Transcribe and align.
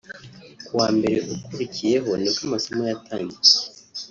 ku 0.65 0.71
wa 0.79 0.87
mbere 0.97 1.17
ukurikiyeho 1.35 2.09
nibwo 2.19 2.41
amasomo 2.47 2.81
yatangiye 2.91 3.53